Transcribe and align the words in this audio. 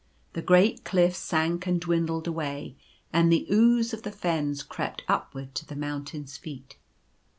The 0.33 0.41
great 0.41 0.83
cliffs 0.83 1.19
sank 1.19 1.67
and 1.67 1.79
dwindled 1.79 2.25
away, 2.25 2.75
and 3.13 3.31
the 3.31 3.45
ooze 3.51 3.93
of 3.93 4.01
the 4.01 4.09
fens 4.11 4.63
crept 4.63 5.03
upward 5.07 5.53
to 5.53 5.65
the 5.67 5.75
moun 5.75 6.05
tain's 6.05 6.37
feet. 6.37 6.75